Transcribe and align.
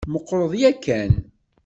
Meqqreḍ 0.13 0.51
yakan. 0.61 1.11